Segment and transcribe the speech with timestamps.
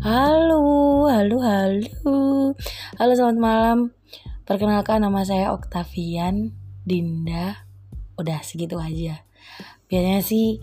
[0.00, 2.16] Halo, halo, halo.
[2.96, 3.78] Halo, selamat malam.
[4.48, 6.56] Perkenalkan nama saya Oktavian
[6.88, 7.68] Dinda.
[8.16, 9.20] Udah segitu aja.
[9.92, 10.56] Biasanya sih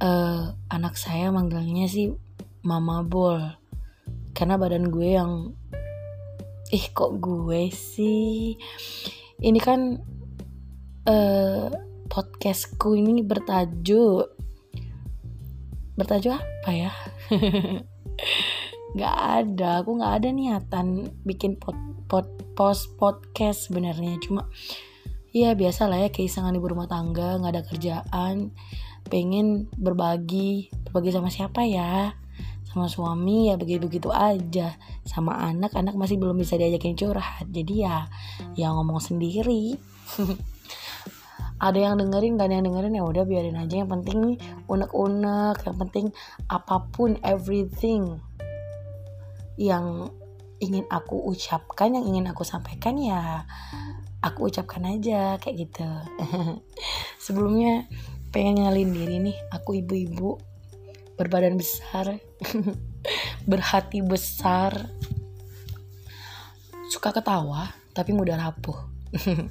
[0.00, 2.08] uh, anak saya manggilnya sih
[2.64, 3.52] Mama Bol.
[4.32, 5.52] Karena badan gue yang
[6.72, 8.56] ih kok gue sih.
[9.44, 10.00] Ini kan
[11.04, 11.68] uh,
[12.08, 14.24] podcastku ini bertajuk
[16.00, 16.92] bertajuk apa ya?
[18.90, 20.86] nggak ada aku nggak ada niatan
[21.22, 21.78] bikin pot,
[22.10, 22.26] pot
[22.58, 24.18] post podcast sebenarnya.
[24.18, 24.50] Cuma
[25.30, 28.50] ya biasa lah ya keisangan ibu rumah tangga nggak ada kerjaan
[29.06, 32.14] pengen berbagi berbagi sama siapa ya?
[32.66, 34.74] Sama suami ya begitu begitu aja.
[35.06, 37.96] Sama anak anak masih belum bisa diajakin curhat jadi ya
[38.58, 39.78] ya ngomong sendiri.
[41.60, 43.84] Ada yang dengerin gak ada yang dengerin ya udah biarin aja.
[43.84, 44.18] Yang penting
[44.64, 46.06] unek-unek yang penting
[46.48, 48.16] apa pun everything
[49.60, 50.08] yang
[50.56, 53.44] ingin aku ucapkan yang ingin aku sampaikan ya
[54.24, 55.84] aku ucapkan aja kayak gitu.
[57.24, 57.84] Sebelumnya
[58.32, 60.40] pengen nyalin diri nih aku ibu-ibu
[61.20, 62.16] berbadan besar
[63.50, 64.88] berhati besar.
[66.88, 68.80] Suka ketawa tapi mudah rapuh.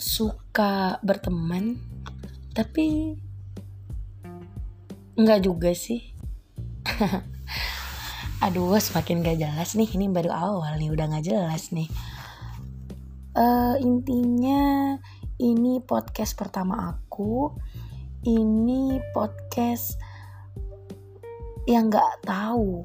[0.00, 1.76] Suka berteman
[2.56, 3.16] tapi
[5.14, 6.14] nggak juga sih
[8.44, 9.88] aduh semakin gak jelas nih.
[9.88, 11.88] Ini baru awal nih udah gak jelas nih.
[13.32, 14.94] Uh, intinya
[15.40, 17.56] ini podcast pertama aku.
[18.28, 19.96] Ini podcast
[21.64, 22.84] yang gak tahu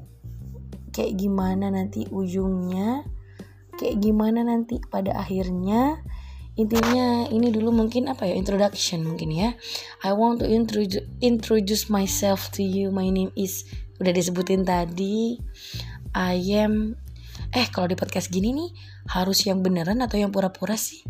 [0.96, 3.04] kayak gimana nanti ujungnya
[3.76, 6.00] kayak gimana nanti pada akhirnya.
[6.56, 9.52] Intinya ini dulu mungkin apa ya introduction mungkin ya.
[10.00, 12.88] I want to introduce introduce myself to you.
[12.88, 13.68] My name is
[14.00, 15.36] udah disebutin tadi
[16.16, 16.96] I am
[17.54, 18.70] eh kalau di podcast gini nih
[19.10, 21.02] harus yang beneran atau yang pura-pura sih?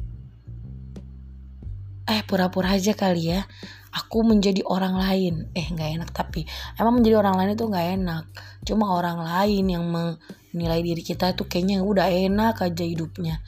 [2.08, 3.44] Eh pura-pura aja kali ya.
[3.90, 5.34] Aku menjadi orang lain.
[5.52, 6.46] Eh nggak enak tapi
[6.80, 8.24] emang menjadi orang lain itu nggak enak.
[8.64, 13.44] Cuma orang lain yang menilai diri kita itu kayaknya udah enak aja hidupnya.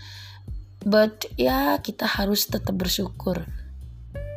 [0.83, 3.47] But ya kita harus tetap bersyukur.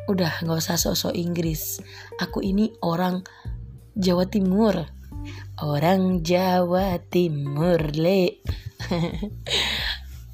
[0.06, 1.82] Udah nggak usah sosok Inggris.
[2.22, 3.20] Aku ini orang
[3.98, 4.95] Jawa Timur
[5.62, 8.42] orang Jawa Timur le.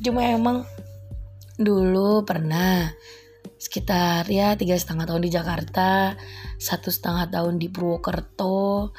[0.04, 0.66] Cuma emang
[1.60, 2.90] dulu pernah
[3.62, 6.18] sekitar ya tiga setengah tahun di Jakarta
[6.58, 8.90] satu setengah tahun di Purwokerto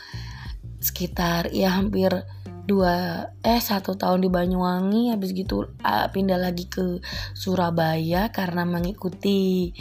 [0.80, 2.24] sekitar ya hampir
[2.64, 7.04] dua eh satu tahun di Banyuwangi habis gitu uh, pindah lagi ke
[7.36, 9.76] Surabaya karena mengikuti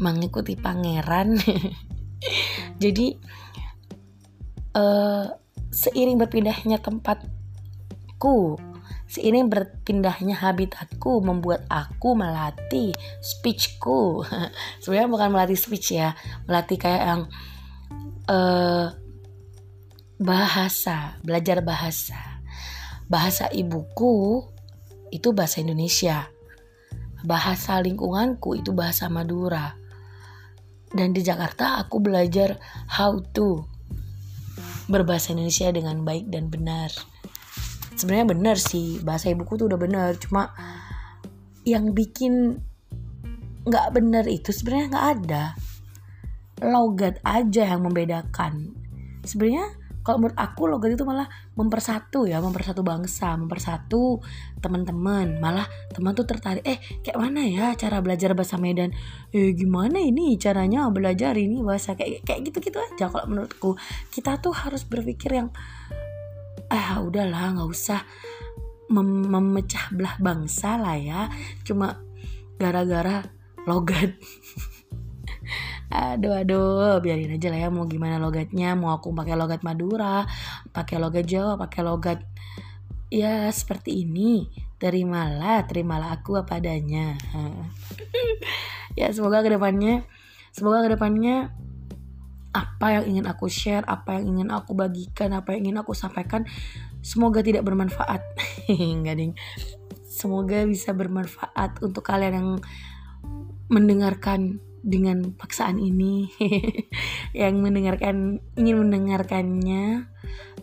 [0.00, 1.36] mengikuti pangeran.
[2.82, 3.18] Jadi
[4.78, 5.34] uh,
[5.74, 8.56] seiring berpindahnya tempatku
[9.08, 12.92] seiring berpindahnya habitatku membuat aku melatih
[13.24, 14.22] speechku.
[14.84, 16.12] Sebenarnya bukan melatih speech ya
[16.44, 17.22] melatih kayak yang
[18.28, 18.92] uh,
[20.20, 22.20] bahasa belajar bahasa.
[23.08, 24.44] Bahasa ibuku
[25.08, 26.28] itu bahasa Indonesia.
[27.24, 29.72] Bahasa lingkunganku itu bahasa Madura.
[30.92, 32.60] Dan di Jakarta aku belajar
[32.92, 33.64] how to
[34.88, 36.90] berbahasa Indonesia dengan baik dan benar.
[37.94, 40.16] Sebenarnya benar sih bahasa ibuku tuh udah benar.
[40.18, 40.50] Cuma
[41.62, 42.58] yang bikin
[43.68, 45.44] nggak benar itu sebenarnya nggak ada.
[46.64, 48.74] Logat aja yang membedakan.
[49.22, 49.77] Sebenarnya
[50.08, 54.24] kalau menurut aku logat itu malah mempersatu ya mempersatu bangsa mempersatu
[54.64, 55.36] teman-teman.
[55.36, 58.96] Malah teman tuh tertarik eh kayak mana ya cara belajar bahasa Medan?
[59.36, 61.92] Eh gimana ini caranya belajar ini bahasa?
[61.92, 63.76] Kayak kayak gitu gitu aja kalau menurutku.
[64.08, 65.52] Kita tuh harus berpikir yang
[66.72, 68.00] ah udahlah nggak usah
[68.88, 71.28] mem memecah belah bangsa lah ya.
[71.68, 72.00] Cuma
[72.56, 73.28] gara-gara
[73.68, 74.16] logat
[75.88, 80.28] aduh aduh biarin aja lah ya mau gimana logatnya mau aku pakai logat Madura
[80.68, 82.20] pakai logat Jawa pakai logat
[83.12, 84.48] ya seperti ini.
[84.78, 87.16] Terimalah terimalah aku apa adanya.
[88.98, 90.02] Ya semoga ke depannya
[90.50, 91.54] semoga ke depannya
[92.50, 96.42] apa yang ingin aku share apa yang ingin aku bagikan apa yang ingin aku sampaikan
[96.98, 98.26] semoga tidak bermanfaat.
[98.66, 99.32] Enggak ding.
[100.02, 102.48] Semoga bisa bermanfaat untuk kalian yang
[103.70, 106.30] mendengarkan dengan paksaan ini
[107.40, 110.06] yang mendengarkan ingin mendengarkannya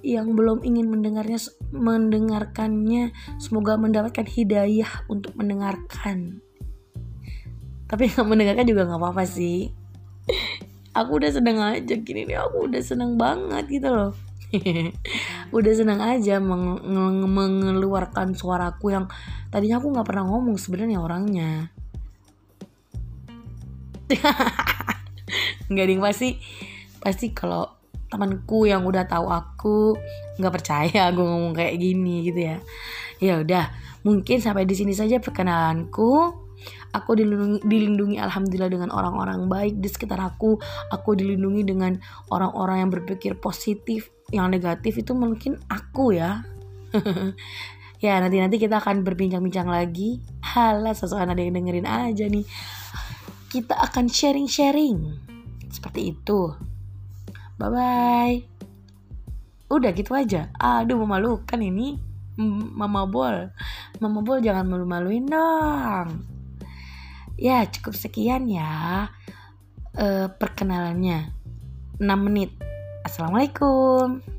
[0.05, 1.41] yang belum ingin mendengarnya
[1.73, 3.09] mendengarkannya
[3.41, 6.45] semoga mendapatkan hidayah untuk mendengarkan.
[7.89, 9.73] Tapi nggak mendengarkan juga nggak apa-apa sih.
[10.95, 14.15] Aku udah seneng aja gini nih aku udah seneng banget gitu loh.
[15.51, 16.79] Udah seneng aja meng
[17.27, 19.11] mengeluarkan suaraku yang
[19.51, 21.67] tadinya aku nggak pernah ngomong sebenarnya orangnya
[25.71, 26.37] nggak ding pasti.
[27.01, 27.69] Pasti kalau
[28.09, 29.77] temanku yang udah tahu aku
[30.37, 32.57] nggak percaya gue ngomong kayak gini gitu ya.
[33.17, 33.71] Ya udah
[34.05, 36.43] mungkin sampai di sini saja perkenalanku.
[36.95, 40.55] Aku dilindungi, dilindungi alhamdulillah dengan orang-orang baik di sekitar aku.
[40.95, 41.99] Aku dilindungi dengan
[42.31, 46.41] orang-orang yang berpikir positif yang negatif itu mungkin aku ya.
[48.03, 50.19] Ya nanti nanti kita akan berbincang-bincang lagi.
[50.43, 52.45] Halah sesuatu ada yang dengerin aja nih
[53.55, 55.15] kita akan sharing-sharing.
[55.71, 56.51] Seperti itu.
[57.55, 58.55] Bye bye
[59.75, 60.53] udah gitu aja.
[60.55, 61.97] Aduh memalukan ini.
[62.75, 63.51] Mama bol.
[64.03, 66.27] Mama bol jangan malu-maluin dong.
[67.35, 69.07] Ya cukup sekian ya
[69.95, 71.31] uh, perkenalannya.
[71.99, 72.51] 6 menit.
[73.07, 74.34] Assalamualaikum